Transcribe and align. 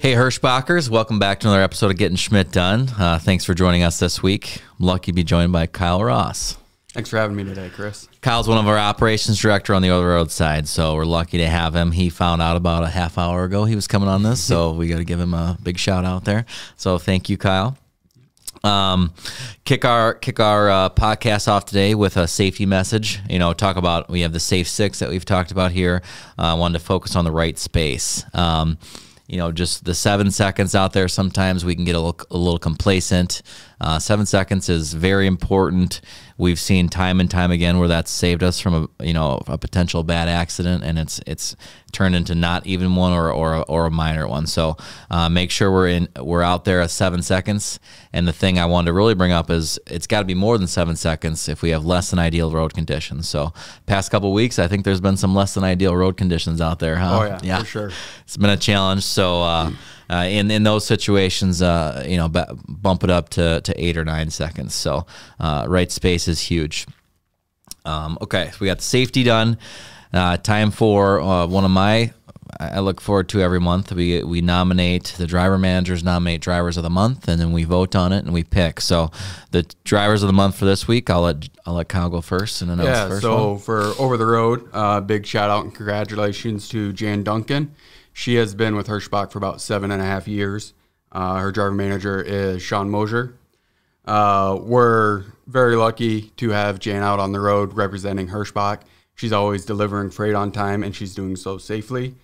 Hey, 0.00 0.12
Hirschbachers, 0.12 0.88
welcome 0.88 1.18
back 1.18 1.40
to 1.40 1.48
another 1.48 1.60
episode 1.60 1.90
of 1.90 1.96
Getting 1.96 2.16
Schmidt 2.16 2.52
Done. 2.52 2.88
Uh, 2.96 3.18
thanks 3.18 3.44
for 3.44 3.52
joining 3.52 3.82
us 3.82 3.98
this 3.98 4.22
week. 4.22 4.62
I'm 4.78 4.86
lucky 4.86 5.10
to 5.10 5.12
be 5.12 5.24
joined 5.24 5.50
by 5.50 5.66
Kyle 5.66 6.04
Ross. 6.04 6.56
Thanks 6.92 7.10
for 7.10 7.16
having 7.16 7.34
me 7.34 7.42
today, 7.42 7.68
Chris. 7.74 8.06
Kyle's 8.20 8.46
one 8.46 8.58
of 8.58 8.68
our 8.68 8.78
operations 8.78 9.40
director 9.40 9.74
on 9.74 9.82
the 9.82 9.90
over 9.90 10.06
the 10.06 10.14
road 10.14 10.30
side, 10.30 10.68
so 10.68 10.94
we're 10.94 11.04
lucky 11.04 11.38
to 11.38 11.48
have 11.48 11.74
him. 11.74 11.90
He 11.90 12.10
found 12.10 12.40
out 12.40 12.56
about 12.56 12.84
a 12.84 12.88
half 12.88 13.18
hour 13.18 13.42
ago 13.42 13.64
he 13.64 13.74
was 13.74 13.88
coming 13.88 14.08
on 14.08 14.22
this, 14.22 14.40
so 14.40 14.70
we 14.74 14.86
got 14.86 14.98
to 14.98 15.04
give 15.04 15.18
him 15.18 15.34
a 15.34 15.58
big 15.64 15.80
shout 15.80 16.04
out 16.04 16.24
there. 16.24 16.46
So 16.76 16.98
thank 16.98 17.28
you, 17.28 17.36
Kyle. 17.36 17.76
Um, 18.62 19.12
kick 19.64 19.84
our 19.84 20.14
kick 20.14 20.38
our 20.38 20.70
uh, 20.70 20.90
podcast 20.90 21.48
off 21.48 21.64
today 21.64 21.96
with 21.96 22.16
a 22.16 22.28
safety 22.28 22.66
message. 22.66 23.18
You 23.28 23.40
know, 23.40 23.52
talk 23.52 23.76
about 23.76 24.08
we 24.08 24.20
have 24.20 24.32
the 24.32 24.40
safe 24.40 24.68
six 24.68 25.00
that 25.00 25.08
we've 25.08 25.24
talked 25.24 25.50
about 25.50 25.72
here. 25.72 26.02
I 26.38 26.52
uh, 26.52 26.56
wanted 26.56 26.78
to 26.78 26.84
focus 26.84 27.16
on 27.16 27.24
the 27.24 27.32
right 27.32 27.58
space. 27.58 28.24
Um, 28.32 28.78
you 29.28 29.36
know, 29.36 29.52
just 29.52 29.84
the 29.84 29.94
seven 29.94 30.30
seconds 30.30 30.74
out 30.74 30.94
there. 30.94 31.06
Sometimes 31.06 31.62
we 31.62 31.74
can 31.74 31.84
get 31.84 31.94
a 31.94 32.00
little, 32.00 32.26
a 32.30 32.38
little 32.38 32.58
complacent. 32.58 33.42
Uh, 33.78 33.98
seven 33.98 34.24
seconds 34.24 34.70
is 34.70 34.94
very 34.94 35.26
important. 35.26 36.00
We've 36.38 36.58
seen 36.58 36.88
time 36.88 37.20
and 37.20 37.30
time 37.30 37.50
again 37.50 37.78
where 37.78 37.88
that's 37.88 38.10
saved 38.10 38.42
us 38.42 38.58
from 38.58 38.88
a 38.98 39.04
you 39.04 39.12
know 39.12 39.42
a 39.46 39.58
potential 39.58 40.02
bad 40.02 40.28
accident, 40.28 40.82
and 40.82 40.98
it's 40.98 41.20
it's 41.26 41.56
turned 41.92 42.14
into 42.14 42.34
not 42.34 42.66
even 42.66 42.94
one 42.94 43.12
or 43.12 43.30
or, 43.32 43.64
or 43.68 43.86
a 43.86 43.90
minor 43.90 44.26
one. 44.26 44.46
So 44.46 44.76
uh, 45.10 45.28
make 45.28 45.50
sure 45.50 45.70
we're 45.70 45.88
in 45.88 46.08
we're 46.20 46.42
out 46.42 46.64
there 46.64 46.80
at 46.80 46.90
seven 46.90 47.22
seconds. 47.22 47.80
And 48.12 48.26
the 48.26 48.32
thing 48.32 48.58
I 48.58 48.66
wanted 48.66 48.86
to 48.86 48.92
really 48.92 49.14
bring 49.14 49.32
up 49.32 49.50
is 49.50 49.78
it's 49.86 50.06
got 50.06 50.20
to 50.20 50.24
be 50.24 50.34
more 50.34 50.58
than 50.58 50.66
seven 50.66 50.96
seconds 50.96 51.48
if 51.48 51.62
we 51.62 51.70
have 51.70 51.84
less 51.84 52.10
than 52.10 52.18
ideal 52.18 52.50
road 52.50 52.74
conditions. 52.74 53.28
So 53.28 53.52
past 53.86 54.10
couple 54.10 54.32
weeks, 54.32 54.58
I 54.58 54.68
think 54.68 54.84
there's 54.84 55.00
been 55.00 55.16
some 55.16 55.34
less 55.34 55.54
than 55.54 55.64
ideal 55.64 55.96
road 55.96 56.16
conditions 56.16 56.60
out 56.60 56.78
there. 56.78 56.96
Huh? 56.96 57.18
Oh 57.20 57.24
yeah, 57.24 57.40
yeah, 57.42 57.58
for 57.60 57.66
sure. 57.66 57.90
It's 58.22 58.36
been 58.36 58.50
a 58.50 58.56
challenge. 58.56 59.04
So. 59.04 59.42
Uh, 59.42 59.70
uh, 60.10 60.24
in 60.26 60.50
in 60.50 60.62
those 60.62 60.86
situations, 60.86 61.60
uh, 61.60 62.02
you 62.08 62.16
know, 62.16 62.30
bump 62.66 63.04
it 63.04 63.10
up 63.10 63.28
to, 63.28 63.60
to 63.60 63.78
eight 63.78 63.94
or 63.94 64.06
nine 64.06 64.30
seconds. 64.30 64.74
So 64.74 65.04
uh, 65.38 65.66
right 65.68 65.92
space 65.92 66.28
is 66.28 66.40
huge. 66.40 66.86
Um, 67.84 68.16
okay, 68.22 68.50
so 68.50 68.56
we 68.60 68.66
got 68.68 68.78
the 68.78 68.84
safety 68.84 69.22
done. 69.22 69.58
Uh, 70.12 70.36
time 70.36 70.70
for 70.70 71.20
uh, 71.20 71.46
one 71.46 71.64
of 71.64 71.70
my 71.70 72.12
I 72.60 72.80
look 72.80 73.00
forward 73.00 73.28
to 73.30 73.40
every 73.40 73.60
month. 73.60 73.92
We 73.92 74.22
we 74.24 74.40
nominate 74.40 75.14
the 75.16 75.26
driver 75.26 75.58
managers 75.58 76.02
nominate 76.02 76.40
drivers 76.40 76.76
of 76.76 76.82
the 76.82 76.90
month, 76.90 77.28
and 77.28 77.40
then 77.40 77.52
we 77.52 77.64
vote 77.64 77.94
on 77.94 78.12
it 78.12 78.24
and 78.24 78.32
we 78.32 78.42
pick. 78.42 78.80
So 78.80 79.10
the 79.52 79.64
drivers 79.84 80.22
of 80.22 80.26
the 80.26 80.32
month 80.32 80.56
for 80.56 80.64
this 80.64 80.88
week, 80.88 81.08
I'll 81.08 81.22
let 81.22 81.48
I'll 81.66 81.74
let 81.74 81.88
Kyle 81.88 82.08
go 82.08 82.20
first 82.20 82.62
and 82.62 82.70
announce 82.70 82.88
yeah, 82.88 83.08
first. 83.08 83.22
So 83.22 83.50
one. 83.50 83.58
for 83.58 83.92
over 83.98 84.16
the 84.16 84.26
road, 84.26 84.68
uh, 84.72 85.00
big 85.00 85.24
shout 85.24 85.50
out 85.50 85.64
and 85.64 85.74
congratulations 85.74 86.68
to 86.70 86.92
Jan 86.92 87.22
Duncan. 87.22 87.74
She 88.12 88.34
has 88.36 88.54
been 88.54 88.74
with 88.74 88.88
Hirschbach 88.88 89.30
for 89.30 89.38
about 89.38 89.60
seven 89.60 89.90
and 89.92 90.02
a 90.02 90.04
half 90.04 90.26
years. 90.26 90.74
Uh, 91.12 91.36
her 91.36 91.52
driver 91.52 91.74
manager 91.74 92.20
is 92.20 92.60
Sean 92.60 92.90
Mosier. 92.90 93.34
Uh, 94.04 94.58
we're 94.60 95.24
very 95.46 95.76
lucky 95.76 96.22
to 96.38 96.50
have 96.50 96.80
Jan 96.80 97.02
out 97.02 97.20
on 97.20 97.32
the 97.32 97.40
road 97.40 97.74
representing 97.74 98.28
Hirschbach. 98.28 98.80
She's 99.18 99.32
always 99.32 99.64
delivering 99.64 100.10
freight 100.10 100.36
on 100.36 100.52
time 100.52 100.84
and 100.84 100.94
she's 100.94 101.12
doing 101.12 101.34
so 101.34 101.58
safely. 101.58 102.14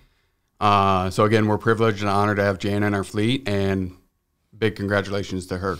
Uh, 0.61 1.09
so 1.09 1.25
again, 1.25 1.45
we're 1.45 1.57
privileged 1.57 1.99
and 1.99 2.09
honored 2.09 2.37
to 2.37 2.43
have 2.43 2.57
Jan 2.57 2.83
in 2.83 2.93
our 2.93 3.03
fleet, 3.03 3.45
and 3.49 3.91
big 4.57 4.77
congratulations 4.77 5.45
to 5.47 5.57
her. 5.57 5.77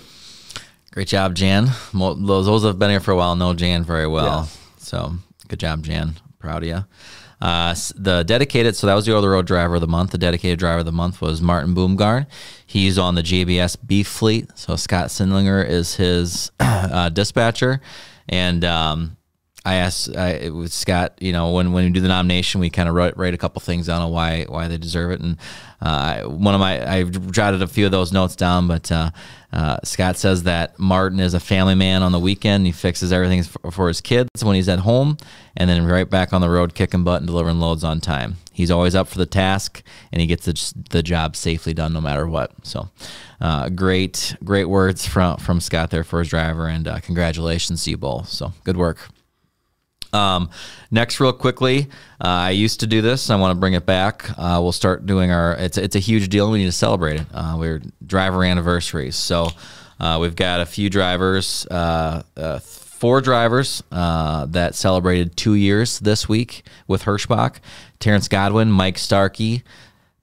Great 0.92 1.08
job, 1.08 1.34
Jan. 1.34 1.70
Those, 1.94 2.46
those 2.46 2.64
have 2.66 2.78
been 2.78 2.90
here 2.90 3.00
for 3.00 3.12
a 3.12 3.16
while 3.16 3.34
know 3.38 3.54
Jan 3.54 3.86
very 3.86 4.08
well. 4.08 4.50
So 4.78 5.14
good 5.48 5.60
job, 5.60 5.84
Jan. 5.84 6.16
Proud 6.40 6.64
of 6.64 6.68
you. 6.68 6.86
Uh, 7.40 7.74
the 7.96 8.24
dedicated, 8.24 8.76
so 8.76 8.86
that 8.88 8.94
was 8.94 9.06
the 9.06 9.14
over 9.14 9.22
the 9.22 9.30
road 9.30 9.48
driver 9.48 9.76
of 9.76 9.82
the 9.82 9.88
month. 9.88 10.12
The 10.12 10.18
dedicated 10.18 10.60
driver 10.60 10.80
of 10.80 10.86
the 10.86 10.92
month 10.92 11.22
was 11.22 11.42
Martin 11.42 11.74
Boomgarn. 11.74 12.28
He's 12.66 12.98
on 12.98 13.16
the 13.16 13.24
JBS 13.24 13.78
beef 13.88 14.08
fleet. 14.08 14.50
So 14.56 14.76
Scott 14.76 15.08
Sindlinger 15.08 15.66
is 15.66 15.96
his 15.96 16.52
uh, 16.60 17.08
dispatcher. 17.08 17.80
And 18.28 18.66
um, 18.66 19.16
I 19.66 19.76
asked 19.76 20.16
I, 20.16 20.50
with 20.50 20.72
Scott, 20.72 21.18
you 21.20 21.32
know, 21.32 21.52
when, 21.52 21.74
when 21.74 21.86
we 21.86 21.90
do 21.90 22.00
the 22.00 22.08
nomination, 22.08 22.62
we 22.62 22.70
kind 22.70 22.88
of 22.88 22.94
write, 22.94 23.18
write 23.18 23.34
a 23.34 23.38
couple 23.38 23.60
things 23.62 23.88
down 23.88 24.04
on 24.04 24.12
why 24.12 24.46
why 24.48 24.68
they 24.68 24.78
deserve 24.78 25.12
it. 25.12 25.22
And 25.22 25.38
uh, 25.82 26.22
one 26.24 26.54
of 26.54 26.60
my 26.60 26.88
I 26.88 27.04
jotted 27.04 27.64
a 27.64 27.68
few 27.68 27.88
of 27.88 27.92
those 27.92 28.14
notes 28.14 28.36
down, 28.36 28.68
but 28.68 28.92
uh, 28.92 29.10
uh, 29.52 29.78
Scott 29.84 30.18
says 30.18 30.44
that 30.44 30.78
Martin 30.78 31.20
is 31.20 31.34
a 31.34 31.40
family 31.40 31.74
man 31.74 32.04
on 32.04 32.12
the 32.12 32.20
weekend. 32.20 32.68
He 32.68 32.72
fixes 32.72 33.12
everything 33.12 33.42
for, 33.42 33.72
for, 33.72 33.88
his 33.88 34.02
kids 34.02 34.44
when 34.44 34.56
he's 34.56 34.70
at 34.70 34.80
home, 34.80 35.18
and 35.58 35.68
then 35.68 35.86
right 35.86 36.08
back 36.08 36.32
on 36.32 36.42
the 36.42 36.50
road, 36.50 36.76
kicking 36.76 37.04
butt 37.04 37.22
and 37.22 37.28
delivering 37.28 37.60
loads 37.60 37.84
on 37.84 38.02
time. 38.02 38.36
He's 38.52 38.70
always 38.70 38.94
up 38.94 39.08
for 39.08 39.18
the 39.18 39.26
task, 39.26 39.82
and 40.12 40.22
he 40.22 40.28
gets 40.28 40.46
the, 40.46 40.84
the 40.92 41.02
job 41.02 41.36
safely 41.36 41.74
done 41.74 41.92
no 41.94 42.02
matter 42.02 42.28
what. 42.28 42.52
So, 42.64 42.90
uh, 43.42 43.70
great 43.70 44.36
great 44.44 44.66
words 44.66 45.08
from 45.08 45.38
from 45.38 45.60
Scott 45.60 45.90
there 45.90 46.04
for 46.04 46.20
his 46.20 46.30
driver, 46.30 46.68
and 46.68 46.88
uh, 46.88 47.00
congratulations 47.00 47.84
to 47.86 47.90
you 47.90 47.98
both. 47.98 48.30
So 48.30 48.54
good 48.64 48.78
work. 48.78 49.10
Um, 50.16 50.50
next, 50.92 51.20
real 51.20 51.34
quickly, 51.34 51.88
uh, 52.24 52.28
I 52.28 52.50
used 52.52 52.80
to 52.80 52.88
do 52.88 53.02
this. 53.02 53.30
I 53.30 53.36
want 53.36 53.52
to 53.52 53.60
bring 53.60 53.74
it 53.74 53.86
back. 53.86 54.30
Uh, 54.38 54.60
we'll 54.62 54.72
start 54.72 55.06
doing 55.06 55.32
our. 55.32 55.54
It's 55.54 55.78
it's 55.78 55.96
a 55.96 56.00
huge 56.00 56.30
deal. 56.30 56.50
We 56.50 56.60
need 56.60 56.66
to 56.66 56.72
celebrate 56.72 57.20
it. 57.22 57.28
Uh, 57.34 57.56
we're 57.60 57.82
driver 58.06 58.44
anniversaries, 58.44 59.16
so 59.16 59.50
uh, 60.00 60.18
we've 60.22 60.36
got 60.36 60.62
a 60.62 60.66
few 60.66 60.90
drivers, 60.90 61.68
uh, 61.70 62.24
uh, 62.38 62.60
four 62.60 63.22
drivers 63.22 63.84
that 63.92 64.76
celebrated 64.76 65.36
two 65.36 65.56
years 65.56 66.00
this 66.00 66.30
week 66.30 66.64
with 66.88 67.04
Hirschbach. 67.04 67.58
Terrence 68.00 68.28
Godwin, 68.28 68.72
Mike 68.72 68.98
Starkey. 68.98 69.64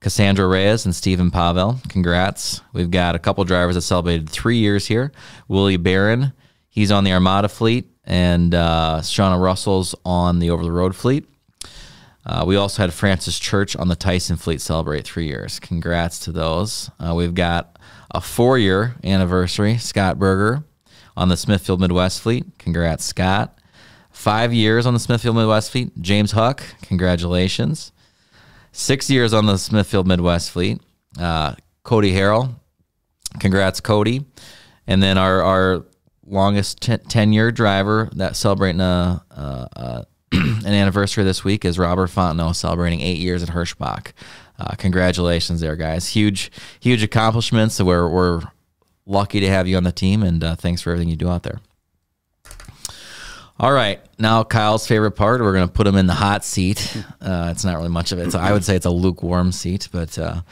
Cassandra 0.01 0.49
Reyes 0.49 0.85
and 0.85 0.93
Stephen 0.93 1.31
Pavel, 1.31 1.79
congrats. 1.89 2.61
We've 2.73 2.91
got 2.91 3.15
a 3.15 3.21
couple 3.21 3.45
drivers 3.45 3.77
that 3.77 3.83
celebrated 3.83 4.29
three 4.29 4.57
years 4.57 4.89
here. 4.89 5.13
Willie 5.47 5.77
Barron, 5.77 6.33
he's 6.73 6.91
on 6.91 7.05
the 7.05 7.13
Armada 7.13 7.49
fleet 7.49 7.89
and 8.05 8.53
uh, 8.55 8.99
Shauna 9.03 9.41
Russell's 9.41 9.95
on 10.05 10.41
the 10.41 10.51
over 10.51 10.65
the 10.65 10.73
road 10.73 10.97
fleet. 10.97 11.29
Uh, 12.25 12.45
we 12.47 12.57
also 12.57 12.83
had 12.83 12.93
Francis 12.93 13.39
Church 13.39 13.77
on 13.77 13.89
the 13.89 13.97
Tyson 13.97 14.37
fleet 14.37 14.61
celebrate 14.61 15.05
three 15.05 15.27
years. 15.27 15.61
Congrats 15.61 16.19
to 16.21 16.33
those. 16.33 16.91
Uh, 16.99 17.15
we've 17.15 17.35
got 17.35 17.79
a 18.11 18.21
four 18.21 18.59
year 18.59 18.97
anniversary, 19.05 19.77
Scott 19.77 20.19
Berger 20.19 20.65
on 21.17 21.29
the 21.29 21.37
Smithfield 21.37 21.81
Midwest 21.81 22.21
fleet. 22.23 22.47
Congrats, 22.59 23.05
Scott. 23.05 23.59
Five 24.11 24.53
years 24.53 24.87
on 24.87 24.95
the 24.95 25.01
Smithfield 25.01 25.37
Midwest 25.37 25.71
fleet, 25.71 25.91
James 26.01 26.33
Huck. 26.33 26.63
Congratulations. 26.83 27.93
Six 28.73 29.11
years 29.11 29.35
on 29.35 29.47
the 29.47 29.59
Smithfield 29.59 30.07
Midwest 30.07 30.51
fleet, 30.51 30.81
uh, 31.19 31.55
Cody 31.83 32.13
Harrell. 32.13 32.55
Congrats, 33.41 33.81
Cody. 33.81 34.25
And 34.87 35.03
then 35.03 35.19
our, 35.19 35.43
our 35.43 35.85
longest 36.27 36.81
ten-year 36.81 37.53
driver 37.53 38.09
that 38.15 38.37
celebrating 38.37 38.81
a, 38.81 39.25
a, 39.31 40.07
an 40.33 40.67
anniversary 40.67 41.25
this 41.25 41.45
week 41.45 41.65
is 41.65 41.79
Robert 41.79 42.11
Fontenot 42.11 42.57
celebrating 42.57 43.01
eight 43.01 43.19
years 43.19 43.43
at 43.43 43.51
Hirschbach. 43.51 44.13
Uh, 44.59 44.75
congratulations 44.77 45.61
there, 45.61 45.77
guys! 45.77 46.09
Huge, 46.09 46.51
huge 46.81 47.03
accomplishments. 47.03 47.81
We're 47.81 48.09
we're 48.09 48.43
lucky 49.07 49.41
to 49.41 49.49
have 49.49 49.67
you 49.67 49.77
on 49.77 49.85
the 49.85 49.93
team, 49.93 50.23
and 50.23 50.43
uh, 50.43 50.57
thanks 50.57 50.83
for 50.83 50.91
everything 50.91 51.09
you 51.09 51.17
do 51.17 51.29
out 51.29 51.43
there. 51.43 51.61
All 53.59 53.73
right, 53.73 54.01
now 54.19 54.43
Kyle's 54.43 54.87
favorite 54.87 55.13
part. 55.13 55.41
We're 55.41 55.53
going 55.53 55.69
to 55.69 55.73
put 55.73 55.87
him 55.87 55.97
in 55.97 56.07
the 56.07 56.15
hot 56.15 56.45
seat. 56.45 56.97
Uh, 57.21 57.49
it's 57.53 57.65
not 57.65 57.77
really 57.77 57.91
much 57.91 58.11
of 58.11 58.19
it. 58.19 58.33
So 58.33 58.39
I 58.39 58.53
would 58.53 58.65
say 58.65 58.75
it's 58.75 58.87
a 58.87 58.91
lukewarm 58.91 59.53
seat, 59.53 59.89
but 59.93 60.19
uh, 60.19 60.43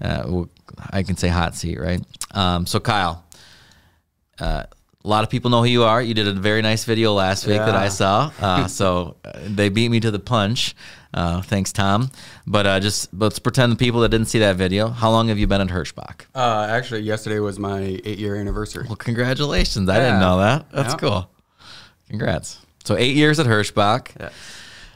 uh, 0.00 0.44
I 0.90 1.02
can 1.02 1.16
say 1.16 1.28
hot 1.28 1.56
seat, 1.56 1.80
right? 1.80 2.00
Um, 2.32 2.66
so 2.66 2.78
Kyle, 2.78 3.24
uh, 4.38 4.64
a 5.02 5.08
lot 5.08 5.24
of 5.24 5.30
people 5.30 5.50
know 5.50 5.62
who 5.62 5.68
you 5.68 5.84
are. 5.84 6.02
You 6.02 6.14
did 6.14 6.28
a 6.28 6.32
very 6.32 6.62
nice 6.62 6.84
video 6.84 7.14
last 7.14 7.46
week 7.46 7.56
yeah. 7.56 7.66
that 7.66 7.74
I 7.74 7.88
saw. 7.88 8.30
Uh, 8.40 8.66
so 8.66 9.16
uh, 9.24 9.32
they 9.44 9.68
beat 9.68 9.90
me 9.90 10.00
to 10.00 10.10
the 10.10 10.18
punch. 10.18 10.74
Uh, 11.12 11.42
thanks, 11.42 11.72
Tom. 11.72 12.10
But 12.46 12.66
uh, 12.66 12.80
just 12.80 13.12
let's 13.12 13.38
pretend 13.38 13.72
the 13.72 13.76
people 13.76 14.00
that 14.00 14.08
didn't 14.08 14.28
see 14.28 14.38
that 14.38 14.56
video. 14.56 14.88
How 14.88 15.10
long 15.10 15.28
have 15.28 15.38
you 15.38 15.46
been 15.46 15.60
at 15.60 15.68
Hirschbach? 15.68 16.22
Uh, 16.34 16.66
actually, 16.70 17.02
yesterday 17.02 17.38
was 17.38 17.58
my 17.58 18.00
eight-year 18.04 18.36
anniversary. 18.36 18.86
Well, 18.86 18.96
congratulations! 18.96 19.88
I 19.88 19.98
didn't 19.98 20.20
know 20.20 20.38
that. 20.38 20.70
That's 20.72 20.94
yeah. 20.94 20.98
cool. 20.98 21.30
Congrats. 22.08 22.58
So 22.84 22.96
eight 22.96 23.14
years 23.14 23.38
at 23.38 23.46
Hirschbach. 23.46 24.18
Yeah. 24.18 24.30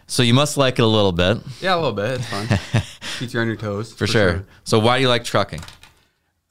So 0.07 0.23
you 0.23 0.35
must 0.35 0.57
like 0.57 0.79
it 0.79 0.83
a 0.83 0.87
little 0.87 1.13
bit. 1.13 1.39
Yeah, 1.61 1.75
a 1.75 1.77
little 1.77 1.93
bit. 1.93 2.21
It's 2.21 2.27
fun. 2.27 2.83
Keeps 3.19 3.35
you 3.35 3.41
on 3.41 3.47
your 3.47 3.57
toes. 3.57 3.93
For, 3.93 3.99
for 3.99 4.07
sure. 4.07 4.31
sure. 4.33 4.47
So 4.65 4.79
why 4.79 4.99
do 4.99 5.03
you 5.03 5.09
like 5.09 5.25
trucking? 5.25 5.61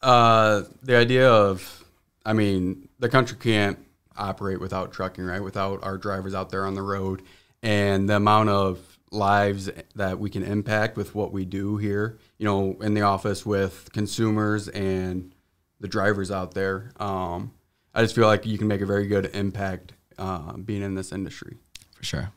Uh, 0.02 0.64
the 0.82 0.96
idea 0.96 1.30
of, 1.30 1.83
I 2.26 2.34
mean, 2.34 2.88
the 3.00 3.10
country 3.10 3.38
can't 3.40 3.80
operate 4.18 4.60
without 4.60 4.92
trucking, 4.92 5.26
right? 5.26 5.42
Without 5.42 5.84
our 5.84 5.98
drivers 5.98 6.34
out 6.34 6.50
there 6.50 6.66
on 6.66 6.76
the 6.76 6.82
road 6.82 7.22
and 7.62 8.10
the 8.10 8.16
amount 8.16 8.50
of 8.50 9.00
lives 9.12 9.70
that 9.96 10.20
we 10.20 10.30
can 10.30 10.44
impact 10.44 10.98
with 10.98 11.16
what 11.16 11.32
we 11.32 11.46
do 11.46 11.78
here, 11.78 12.18
you 12.38 12.46
know, 12.46 12.78
in 12.82 12.94
the 12.94 13.02
office 13.02 13.46
with 13.46 13.90
consumers 13.94 14.68
and 14.70 15.34
the 15.80 15.88
drivers 15.88 16.32
out 16.32 16.54
there. 16.54 16.92
Um, 16.98 17.54
I 17.94 18.02
just 18.02 18.16
feel 18.16 18.28
like 18.28 18.46
you 18.46 18.58
can 18.58 18.68
make 18.68 18.82
a 18.82 18.86
very 18.86 19.08
good 19.08 19.36
impact 19.36 19.94
uh, 20.18 20.54
being 20.54 20.82
in 20.82 20.96
this 20.96 21.12
industry. 21.12 21.58
For 21.96 22.04
sure. 22.04 22.32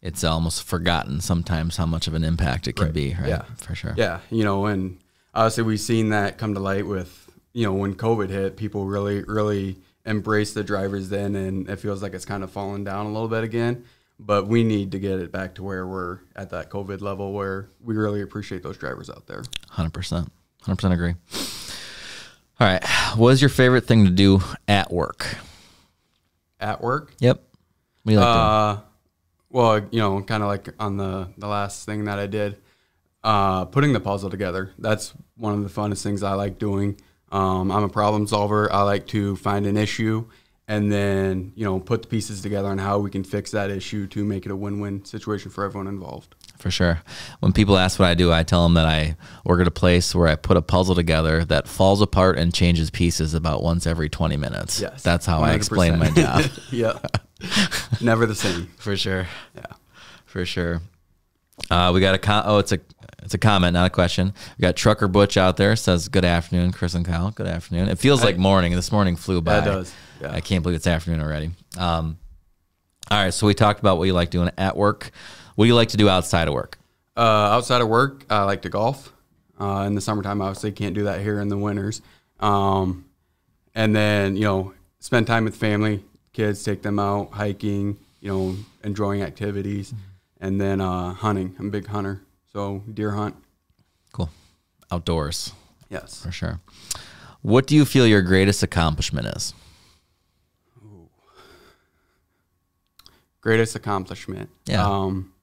It's 0.00 0.24
almost 0.24 0.62
forgotten 0.62 1.20
sometimes 1.20 1.76
how 1.76 1.86
much 1.86 2.06
of 2.06 2.14
an 2.14 2.24
impact 2.24 2.68
it 2.68 2.74
can 2.74 2.86
right. 2.86 2.94
be, 2.94 3.16
right? 3.18 3.28
Yeah, 3.28 3.42
for 3.56 3.74
sure. 3.74 3.94
Yeah, 3.96 4.20
you 4.30 4.44
know, 4.44 4.66
and 4.66 4.98
obviously 5.34 5.64
we've 5.64 5.80
seen 5.80 6.10
that 6.10 6.38
come 6.38 6.54
to 6.54 6.60
light 6.60 6.86
with 6.86 7.25
you 7.56 7.62
know 7.64 7.72
when 7.72 7.94
COVID 7.94 8.28
hit, 8.28 8.58
people 8.58 8.84
really 8.84 9.24
really 9.24 9.78
embraced 10.04 10.52
the 10.52 10.62
drivers 10.62 11.08
then, 11.08 11.34
and 11.34 11.66
it 11.70 11.76
feels 11.76 12.02
like 12.02 12.12
it's 12.12 12.26
kind 12.26 12.44
of 12.44 12.50
fallen 12.50 12.84
down 12.84 13.06
a 13.06 13.08
little 13.08 13.28
bit 13.28 13.44
again. 13.44 13.84
But 14.20 14.46
we 14.46 14.62
need 14.62 14.92
to 14.92 14.98
get 14.98 15.18
it 15.20 15.32
back 15.32 15.54
to 15.54 15.62
where 15.62 15.86
we're 15.86 16.20
at 16.34 16.50
that 16.50 16.68
COVID 16.68 17.00
level 17.00 17.32
where 17.32 17.70
we 17.82 17.96
really 17.96 18.20
appreciate 18.20 18.62
those 18.62 18.76
drivers 18.76 19.08
out 19.08 19.26
there. 19.26 19.42
Hundred 19.70 19.94
percent, 19.94 20.30
hundred 20.62 20.76
percent 20.76 20.92
agree. 20.92 21.14
All 22.60 22.66
right, 22.66 22.84
what 23.16 23.30
is 23.30 23.40
your 23.40 23.48
favorite 23.48 23.86
thing 23.86 24.04
to 24.04 24.10
do 24.10 24.42
at 24.68 24.92
work? 24.92 25.38
At 26.60 26.82
work, 26.82 27.14
Yep. 27.20 27.42
You 28.04 28.20
like? 28.20 28.26
Uh, 28.26 28.76
well, 29.48 29.78
you 29.90 30.00
know, 30.00 30.20
kind 30.22 30.42
of 30.42 30.50
like 30.50 30.68
on 30.78 30.98
the 30.98 31.28
the 31.38 31.48
last 31.48 31.86
thing 31.86 32.04
that 32.04 32.18
I 32.18 32.26
did, 32.26 32.58
uh, 33.24 33.64
putting 33.64 33.94
the 33.94 34.00
puzzle 34.00 34.28
together. 34.28 34.72
That's 34.78 35.14
one 35.38 35.54
of 35.54 35.62
the 35.62 35.70
funnest 35.80 36.02
things 36.02 36.22
I 36.22 36.34
like 36.34 36.58
doing. 36.58 37.00
Um, 37.32 37.70
I'm 37.70 37.82
a 37.82 37.88
problem 37.88 38.26
solver. 38.26 38.72
I 38.72 38.82
like 38.82 39.06
to 39.08 39.36
find 39.36 39.66
an 39.66 39.76
issue 39.76 40.26
and 40.68 40.90
then 40.90 41.52
you 41.54 41.64
know 41.64 41.78
put 41.78 42.02
the 42.02 42.08
pieces 42.08 42.40
together 42.40 42.68
on 42.68 42.78
how 42.78 42.98
we 42.98 43.10
can 43.10 43.24
fix 43.24 43.50
that 43.52 43.70
issue 43.70 44.06
to 44.08 44.24
make 44.24 44.44
it 44.46 44.52
a 44.52 44.56
win-win 44.56 45.04
situation 45.04 45.50
for 45.50 45.64
everyone 45.64 45.86
involved. 45.86 46.34
For 46.58 46.70
sure. 46.70 47.02
When 47.40 47.52
people 47.52 47.76
ask 47.76 47.98
what 47.98 48.08
I 48.08 48.14
do, 48.14 48.32
I 48.32 48.42
tell 48.42 48.62
them 48.62 48.74
that 48.74 48.86
I 48.86 49.16
work 49.44 49.60
at 49.60 49.66
a 49.66 49.72
place 49.72 50.14
where 50.14 50.26
I 50.26 50.36
put 50.36 50.56
a 50.56 50.62
puzzle 50.62 50.94
together 50.94 51.44
that 51.44 51.68
falls 51.68 52.00
apart 52.00 52.38
and 52.38 52.52
changes 52.52 52.90
pieces 52.90 53.34
about 53.34 53.62
once 53.62 53.86
every 53.86 54.08
20 54.08 54.38
minutes. 54.38 54.80
Yes, 54.80 55.02
That's 55.02 55.26
how 55.26 55.40
I 55.40 55.52
explain 55.52 55.98
my 55.98 56.10
job. 56.10 56.44
yeah, 56.70 56.98
never 58.00 58.24
the 58.24 58.34
same. 58.34 58.66
For 58.78 58.96
sure. 58.96 59.26
Yeah. 59.54 59.66
For 60.24 60.46
sure. 60.46 60.80
Uh, 61.70 61.90
we 61.94 62.00
got 62.00 62.14
a 62.14 62.18
com- 62.18 62.44
oh, 62.46 62.58
it's 62.58 62.72
a 62.72 62.80
it's 63.26 63.34
a 63.34 63.38
comment, 63.38 63.74
not 63.74 63.88
a 63.88 63.90
question. 63.90 64.32
We 64.56 64.62
got 64.62 64.76
Trucker 64.76 65.08
Butch 65.08 65.36
out 65.36 65.56
there 65.56 65.74
says 65.74 66.06
good 66.06 66.24
afternoon, 66.24 66.70
Chris 66.70 66.94
and 66.94 67.04
Kyle. 67.04 67.32
Good 67.32 67.48
afternoon. 67.48 67.88
It 67.88 67.98
feels 67.98 68.22
like 68.22 68.38
morning. 68.38 68.72
This 68.72 68.92
morning 68.92 69.16
flew 69.16 69.40
by. 69.40 69.58
it 69.58 69.64
does. 69.64 69.92
Yeah. 70.20 70.30
I 70.30 70.40
can't 70.40 70.62
believe 70.62 70.76
it's 70.76 70.86
afternoon 70.86 71.20
already. 71.20 71.50
Um, 71.76 72.18
all 73.10 73.18
right, 73.18 73.34
so 73.34 73.48
we 73.48 73.52
talked 73.52 73.80
about 73.80 73.98
what 73.98 74.04
you 74.04 74.12
like 74.12 74.30
doing 74.30 74.52
at 74.56 74.76
work. 74.76 75.10
What 75.56 75.64
do 75.64 75.68
you 75.68 75.74
like 75.74 75.88
to 75.88 75.96
do 75.96 76.08
outside 76.08 76.46
of 76.46 76.54
work? 76.54 76.78
Uh, 77.16 77.20
outside 77.20 77.80
of 77.82 77.88
work, 77.88 78.24
I 78.30 78.44
like 78.44 78.62
to 78.62 78.68
golf. 78.68 79.12
Uh, 79.60 79.84
in 79.88 79.96
the 79.96 80.00
summertime, 80.00 80.40
obviously, 80.40 80.70
can't 80.70 80.94
do 80.94 81.02
that 81.04 81.20
here 81.20 81.40
in 81.40 81.48
the 81.48 81.58
winters. 81.58 82.02
Um, 82.38 83.06
and 83.74 83.94
then, 83.94 84.36
you 84.36 84.44
know, 84.44 84.72
spend 85.00 85.26
time 85.26 85.44
with 85.44 85.56
family, 85.56 86.04
kids, 86.32 86.62
take 86.62 86.82
them 86.82 87.00
out 87.00 87.32
hiking, 87.32 87.96
you 88.20 88.28
know, 88.28 88.56
enjoying 88.84 89.22
activities. 89.22 89.92
And 90.40 90.60
then 90.60 90.80
uh, 90.80 91.12
hunting. 91.12 91.56
I'm 91.58 91.66
a 91.66 91.70
big 91.70 91.88
hunter. 91.88 92.20
So, 92.56 92.82
deer 92.90 93.10
hunt. 93.10 93.36
Cool. 94.12 94.30
Outdoors, 94.90 95.52
Yes. 95.90 96.22
for 96.22 96.32
sure. 96.32 96.58
What 97.42 97.66
do 97.66 97.76
you 97.76 97.84
feel 97.84 98.06
your 98.06 98.22
greatest 98.22 98.62
accomplishment 98.62 99.26
is? 99.26 99.52
Greatest 103.42 103.76
accomplishment. 103.76 104.48
Yeah. 104.64 104.82
Um, 104.86 105.34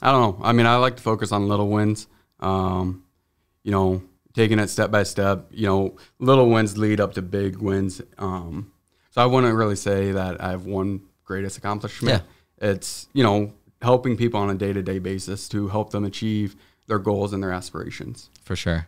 I 0.00 0.10
don't 0.10 0.22
know. 0.40 0.42
I 0.42 0.52
mean, 0.52 0.64
I 0.64 0.76
like 0.76 0.96
to 0.96 1.02
focus 1.02 1.32
on 1.32 1.48
little 1.48 1.68
wins. 1.68 2.06
Um, 2.40 3.04
you 3.62 3.70
know, 3.70 4.02
taking 4.32 4.58
it 4.58 4.68
step 4.68 4.90
by 4.90 5.02
step. 5.02 5.48
You 5.50 5.66
know, 5.66 5.96
little 6.18 6.48
wins 6.48 6.78
lead 6.78 6.98
up 6.98 7.12
to 7.16 7.20
big 7.20 7.58
wins. 7.58 8.00
Um, 8.16 8.72
so 9.10 9.20
I 9.20 9.26
wouldn't 9.26 9.54
really 9.54 9.76
say 9.76 10.12
that 10.12 10.40
I 10.40 10.48
have 10.52 10.64
one 10.64 11.02
greatest 11.24 11.58
accomplishment. 11.58 12.22
Yeah. 12.62 12.70
It's 12.70 13.06
you 13.12 13.22
know 13.22 13.52
helping 13.86 14.16
people 14.16 14.40
on 14.40 14.50
a 14.50 14.54
day 14.54 14.72
to 14.72 14.82
day 14.82 14.98
basis 14.98 15.48
to 15.48 15.68
help 15.68 15.90
them 15.90 16.04
achieve 16.04 16.56
their 16.88 16.98
goals 16.98 17.32
and 17.32 17.42
their 17.42 17.52
aspirations. 17.52 18.30
For 18.44 18.56
sure. 18.56 18.86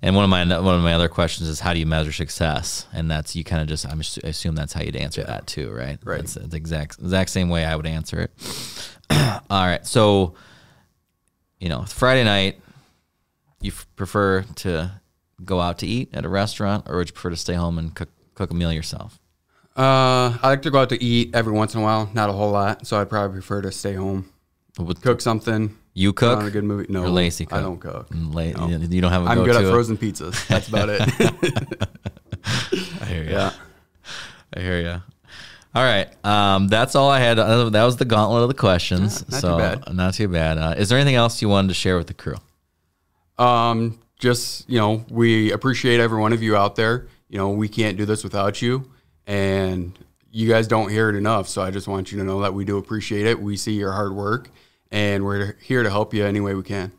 And 0.00 0.16
one 0.16 0.24
of 0.24 0.30
my 0.30 0.44
one 0.60 0.74
of 0.74 0.82
my 0.82 0.94
other 0.94 1.08
questions 1.08 1.48
is 1.48 1.60
how 1.60 1.72
do 1.72 1.80
you 1.80 1.86
measure 1.86 2.12
success? 2.12 2.86
And 2.92 3.10
that's 3.10 3.36
you 3.36 3.44
kind 3.44 3.62
of 3.62 3.68
just 3.68 3.86
I'm 3.86 4.00
I 4.24 4.28
assume 4.28 4.54
that's 4.54 4.72
how 4.72 4.82
you'd 4.82 4.96
answer 4.96 5.22
that 5.22 5.46
too, 5.46 5.70
right? 5.70 5.98
Right. 6.02 6.20
It's 6.20 6.34
the 6.34 6.56
exact 6.56 6.98
exact 6.98 7.30
same 7.30 7.48
way 7.48 7.64
I 7.64 7.76
would 7.76 7.86
answer 7.86 8.20
it. 8.20 8.30
All 9.50 9.66
right. 9.66 9.86
So, 9.86 10.34
you 11.58 11.68
know, 11.68 11.82
Friday 11.82 12.24
night, 12.24 12.60
you 13.60 13.72
f- 13.72 13.86
prefer 13.96 14.42
to 14.56 14.92
go 15.44 15.60
out 15.60 15.78
to 15.78 15.86
eat 15.86 16.10
at 16.14 16.24
a 16.24 16.28
restaurant, 16.28 16.88
or 16.88 16.96
would 16.96 17.08
you 17.08 17.12
prefer 17.12 17.30
to 17.30 17.36
stay 17.36 17.54
home 17.54 17.78
and 17.78 17.94
cook 17.94 18.10
cook 18.34 18.50
a 18.50 18.54
meal 18.54 18.72
yourself? 18.72 19.18
Uh, 19.76 20.36
I 20.42 20.48
like 20.48 20.62
to 20.62 20.70
go 20.70 20.80
out 20.80 20.88
to 20.88 21.02
eat 21.02 21.34
every 21.34 21.52
once 21.52 21.74
in 21.74 21.80
a 21.80 21.84
while, 21.84 22.10
not 22.12 22.28
a 22.28 22.32
whole 22.32 22.50
lot. 22.50 22.84
So 22.84 23.00
I'd 23.00 23.08
probably 23.08 23.34
prefer 23.34 23.62
to 23.62 23.70
stay 23.70 23.94
home, 23.94 24.28
Would 24.78 25.02
cook 25.02 25.20
something, 25.20 25.76
you 25.94 26.12
cook? 26.12 26.38
on 26.38 26.46
a 26.46 26.50
good 26.50 26.64
movie. 26.64 26.86
No, 26.88 27.10
Lacey 27.10 27.44
I 27.50 27.56
cook? 27.56 27.60
don't 27.62 27.78
cook. 27.80 28.08
La- 28.12 28.66
No. 28.66 28.68
You 28.68 29.00
don't 29.00 29.10
have 29.10 29.26
a 29.26 29.30
I'm 29.30 29.38
go 29.38 29.44
good 29.44 29.56
at 29.56 29.70
frozen 29.70 29.96
pizzas. 29.96 30.46
That's 30.46 30.68
about 30.68 30.88
it. 30.88 31.00
I 33.02 33.06
hear 33.06 33.24
you. 33.24 33.30
yeah. 33.30 33.52
I 34.56 34.60
hear 34.60 34.80
you. 34.80 35.02
All 35.74 35.84
right, 35.84 36.08
um, 36.24 36.68
that's 36.68 36.94
all 36.94 37.10
I 37.10 37.20
had. 37.20 37.38
Uh, 37.38 37.68
That 37.70 37.84
was 37.84 37.96
the 37.96 38.04
gauntlet 38.06 38.42
of 38.42 38.48
the 38.48 38.54
questions. 38.54 39.22
Yeah, 39.28 39.32
not 39.32 39.40
so 39.40 39.52
too 39.52 39.58
bad. 39.58 39.94
not 39.94 40.14
too 40.14 40.28
bad. 40.28 40.58
Uh, 40.58 40.74
is 40.78 40.88
there 40.88 40.98
anything 40.98 41.14
else 41.14 41.42
you 41.42 41.48
wanted 41.48 41.68
to 41.68 41.74
share 41.74 41.98
with 41.98 42.06
the 42.06 42.14
crew? 42.14 42.36
Um, 43.38 44.00
just 44.18 44.68
you 44.68 44.78
know, 44.78 45.04
we 45.10 45.52
appreciate 45.52 46.00
every 46.00 46.18
one 46.18 46.32
of 46.32 46.42
you 46.42 46.56
out 46.56 46.74
there. 46.76 47.06
You 47.28 47.38
know, 47.38 47.50
we 47.50 47.68
can't 47.68 47.96
do 47.98 48.06
this 48.06 48.24
without 48.24 48.62
you, 48.62 48.90
and 49.26 49.96
you 50.32 50.48
guys 50.48 50.66
don't 50.66 50.88
hear 50.90 51.10
it 51.10 51.16
enough. 51.16 51.48
So 51.48 51.60
I 51.62 51.70
just 51.70 51.86
want 51.86 52.10
you 52.10 52.18
to 52.18 52.24
know 52.24 52.40
that 52.40 52.54
we 52.54 52.64
do 52.64 52.78
appreciate 52.78 53.26
it. 53.26 53.40
We 53.40 53.56
see 53.56 53.74
your 53.74 53.92
hard 53.92 54.14
work, 54.14 54.50
and 54.90 55.24
we're 55.24 55.56
here 55.60 55.82
to 55.82 55.90
help 55.90 56.14
you 56.14 56.24
any 56.24 56.40
way 56.40 56.54
we 56.54 56.62
can. 56.62 56.92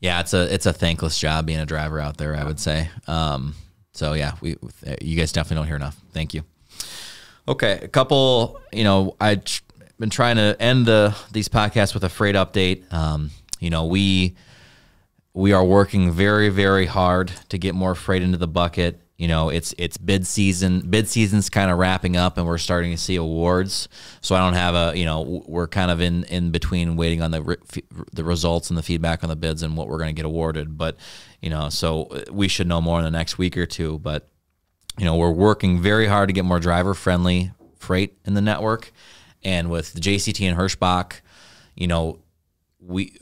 Yeah, 0.00 0.20
it's 0.20 0.32
a 0.32 0.52
it's 0.52 0.66
a 0.66 0.72
thankless 0.72 1.18
job 1.18 1.46
being 1.46 1.58
a 1.58 1.66
driver 1.66 1.98
out 1.98 2.18
there. 2.18 2.36
I 2.36 2.44
would 2.44 2.60
say. 2.60 2.88
Um, 3.06 3.54
so 3.92 4.12
yeah, 4.12 4.34
we 4.40 4.56
you 5.00 5.16
guys 5.16 5.32
definitely 5.32 5.56
don't 5.56 5.66
hear 5.66 5.76
enough. 5.76 6.00
Thank 6.12 6.34
you. 6.34 6.44
Okay, 7.48 7.80
a 7.82 7.88
couple. 7.88 8.60
You 8.72 8.84
know, 8.84 9.16
I've 9.20 9.42
been 9.98 10.10
trying 10.10 10.36
to 10.36 10.56
end 10.60 10.86
the 10.86 11.16
these 11.32 11.48
podcasts 11.48 11.94
with 11.94 12.04
a 12.04 12.08
freight 12.08 12.36
update. 12.36 12.92
Um, 12.92 13.30
you 13.58 13.70
know, 13.70 13.86
we 13.86 14.36
we 15.34 15.52
are 15.52 15.64
working 15.64 16.12
very 16.12 16.48
very 16.48 16.86
hard 16.86 17.32
to 17.48 17.58
get 17.58 17.74
more 17.74 17.94
freight 17.94 18.22
into 18.22 18.38
the 18.38 18.48
bucket. 18.48 19.00
You 19.18 19.26
know, 19.26 19.48
it's 19.48 19.74
it's 19.78 19.98
bid 19.98 20.28
season. 20.28 20.80
Bid 20.88 21.08
season's 21.08 21.50
kind 21.50 21.72
of 21.72 21.78
wrapping 21.78 22.16
up, 22.16 22.38
and 22.38 22.46
we're 22.46 22.56
starting 22.56 22.92
to 22.92 22.96
see 22.96 23.16
awards. 23.16 23.88
So 24.20 24.36
I 24.36 24.38
don't 24.38 24.54
have 24.54 24.76
a 24.76 24.96
you 24.96 25.04
know 25.04 25.42
we're 25.48 25.66
kind 25.66 25.90
of 25.90 26.00
in 26.00 26.22
in 26.24 26.52
between 26.52 26.94
waiting 26.94 27.20
on 27.20 27.32
the 27.32 27.42
re- 27.42 27.82
the 28.12 28.22
results 28.22 28.70
and 28.70 28.78
the 28.78 28.82
feedback 28.82 29.24
on 29.24 29.28
the 29.28 29.34
bids 29.34 29.64
and 29.64 29.76
what 29.76 29.88
we're 29.88 29.98
going 29.98 30.14
to 30.14 30.16
get 30.16 30.24
awarded. 30.24 30.78
But 30.78 30.96
you 31.42 31.50
know, 31.50 31.68
so 31.68 32.04
uh, 32.04 32.22
we 32.30 32.46
should 32.46 32.68
know 32.68 32.80
more 32.80 33.00
in 33.00 33.04
the 33.04 33.10
next 33.10 33.38
week 33.38 33.56
or 33.56 33.66
two. 33.66 33.98
But 33.98 34.28
you 34.96 35.04
know, 35.04 35.16
we're 35.16 35.32
working 35.32 35.82
very 35.82 36.06
hard 36.06 36.28
to 36.28 36.32
get 36.32 36.44
more 36.44 36.60
driver 36.60 36.94
friendly 36.94 37.50
freight 37.76 38.16
in 38.24 38.34
the 38.34 38.40
network. 38.40 38.92
And 39.42 39.68
with 39.68 39.94
the 39.94 40.00
JCT 40.00 40.48
and 40.48 40.56
Hirschbach, 40.56 41.22
you 41.74 41.88
know, 41.88 42.20
we 42.78 43.18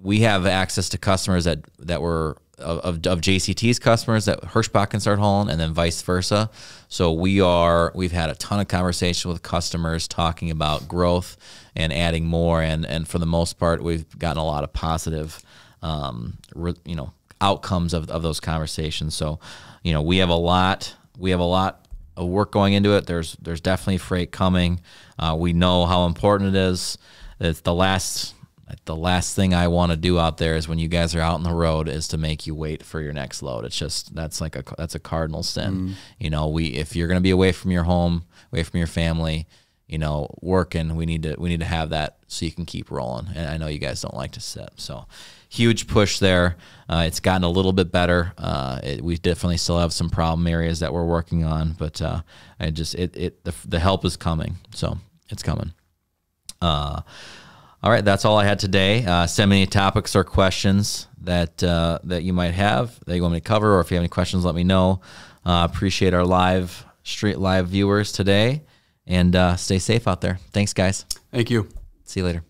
we 0.00 0.20
have 0.20 0.46
access 0.46 0.88
to 0.90 0.98
customers 0.98 1.44
that 1.44 1.64
that 1.80 2.02
were 2.02 2.36
of, 2.60 3.04
of 3.06 3.20
JCT's 3.20 3.78
customers 3.78 4.24
that 4.26 4.40
Hirschbach 4.42 4.90
can 4.90 5.00
start 5.00 5.18
hauling, 5.18 5.50
and 5.50 5.60
then 5.60 5.72
vice 5.72 6.02
versa. 6.02 6.50
So 6.88 7.12
we 7.12 7.40
are 7.40 7.92
we've 7.94 8.12
had 8.12 8.30
a 8.30 8.34
ton 8.34 8.60
of 8.60 8.68
conversation 8.68 9.30
with 9.30 9.42
customers 9.42 10.08
talking 10.08 10.50
about 10.50 10.88
growth 10.88 11.36
and 11.76 11.92
adding 11.92 12.26
more, 12.26 12.62
and 12.62 12.84
and 12.84 13.06
for 13.06 13.18
the 13.18 13.26
most 13.26 13.58
part, 13.58 13.82
we've 13.82 14.18
gotten 14.18 14.38
a 14.38 14.44
lot 14.44 14.64
of 14.64 14.72
positive, 14.72 15.40
um, 15.82 16.38
re, 16.54 16.74
you 16.84 16.96
know, 16.96 17.12
outcomes 17.40 17.94
of 17.94 18.10
of 18.10 18.22
those 18.22 18.40
conversations. 18.40 19.14
So, 19.14 19.40
you 19.82 19.92
know, 19.92 20.02
we 20.02 20.18
have 20.18 20.28
a 20.28 20.34
lot 20.34 20.94
we 21.18 21.30
have 21.30 21.40
a 21.40 21.44
lot 21.44 21.86
of 22.16 22.28
work 22.28 22.50
going 22.50 22.72
into 22.72 22.96
it. 22.96 23.06
There's 23.06 23.36
there's 23.40 23.60
definitely 23.60 23.98
freight 23.98 24.32
coming. 24.32 24.80
Uh, 25.18 25.36
we 25.38 25.52
know 25.52 25.86
how 25.86 26.06
important 26.06 26.54
it 26.54 26.58
is. 26.58 26.98
It's 27.38 27.60
the 27.60 27.74
last 27.74 28.34
the 28.84 28.96
last 28.96 29.34
thing 29.36 29.54
I 29.54 29.68
want 29.68 29.92
to 29.92 29.96
do 29.96 30.18
out 30.18 30.38
there 30.38 30.56
is 30.56 30.68
when 30.68 30.78
you 30.78 30.88
guys 30.88 31.14
are 31.14 31.20
out 31.20 31.34
on 31.34 31.42
the 31.42 31.54
road 31.54 31.88
is 31.88 32.08
to 32.08 32.18
make 32.18 32.46
you 32.46 32.54
wait 32.54 32.82
for 32.82 33.00
your 33.00 33.12
next 33.12 33.42
load. 33.42 33.64
It's 33.64 33.78
just 33.78 34.14
that's 34.14 34.40
like 34.40 34.56
a 34.56 34.64
that's 34.76 34.94
a 34.94 34.98
cardinal 34.98 35.42
sin. 35.42 35.94
You 36.18 36.30
know, 36.30 36.48
we 36.48 36.66
if 36.68 36.94
you're 36.94 37.08
going 37.08 37.18
to 37.18 37.22
be 37.22 37.30
away 37.30 37.52
from 37.52 37.70
your 37.70 37.84
home, 37.84 38.24
away 38.52 38.62
from 38.62 38.78
your 38.78 38.86
family, 38.86 39.46
you 39.86 39.98
know, 39.98 40.32
working, 40.40 40.94
we 40.96 41.06
need 41.06 41.22
to 41.24 41.34
we 41.38 41.48
need 41.48 41.60
to 41.60 41.66
have 41.66 41.90
that 41.90 42.18
so 42.28 42.44
you 42.44 42.52
can 42.52 42.64
keep 42.66 42.90
rolling. 42.90 43.26
And 43.34 43.48
I 43.48 43.56
know 43.56 43.66
you 43.66 43.78
guys 43.78 44.00
don't 44.00 44.14
like 44.14 44.32
to 44.32 44.40
sit, 44.40 44.70
so 44.76 45.06
huge 45.48 45.88
push 45.88 46.20
there. 46.20 46.56
Uh, 46.88 47.04
it's 47.06 47.18
gotten 47.20 47.42
a 47.42 47.50
little 47.50 47.72
bit 47.72 47.90
better. 47.90 48.32
Uh, 48.38 48.78
it, 48.84 49.02
we 49.02 49.16
definitely 49.16 49.56
still 49.56 49.78
have 49.78 49.92
some 49.92 50.08
problem 50.08 50.46
areas 50.46 50.78
that 50.80 50.92
we're 50.92 51.04
working 51.04 51.44
on, 51.44 51.72
but 51.72 52.00
uh, 52.00 52.22
I 52.60 52.70
just 52.70 52.94
it 52.94 53.16
it 53.16 53.44
the, 53.44 53.54
the 53.66 53.80
help 53.80 54.04
is 54.04 54.16
coming, 54.16 54.58
so 54.72 54.98
it's 55.28 55.42
coming. 55.42 55.72
Uh, 56.62 57.02
all 57.82 57.90
right, 57.90 58.04
that's 58.04 58.24
all 58.24 58.38
I 58.38 58.44
had 58.44 58.58
today. 58.58 59.04
Uh, 59.04 59.26
send 59.26 59.50
me 59.50 59.58
any 59.62 59.66
topics 59.66 60.14
or 60.14 60.24
questions 60.24 61.08
that 61.22 61.62
uh, 61.62 61.98
that 62.04 62.22
you 62.22 62.32
might 62.32 62.52
have 62.52 62.98
that 63.06 63.16
you 63.16 63.22
want 63.22 63.34
me 63.34 63.40
to 63.40 63.44
cover, 63.44 63.74
or 63.76 63.80
if 63.80 63.90
you 63.90 63.96
have 63.96 64.02
any 64.02 64.08
questions, 64.08 64.44
let 64.44 64.54
me 64.54 64.64
know. 64.64 65.00
Uh, 65.44 65.66
appreciate 65.70 66.12
our 66.12 66.24
live 66.24 66.84
street 67.02 67.38
live 67.38 67.68
viewers 67.68 68.12
today, 68.12 68.62
and 69.06 69.34
uh, 69.34 69.56
stay 69.56 69.78
safe 69.78 70.06
out 70.06 70.20
there. 70.20 70.38
Thanks, 70.52 70.72
guys. 70.72 71.04
Thank 71.32 71.50
you. 71.50 71.68
See 72.04 72.20
you 72.20 72.26
later. 72.26 72.44